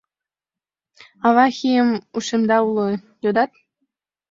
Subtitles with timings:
[1.27, 2.87] «Авиахим ушемда уло?»—
[3.23, 3.51] йодат.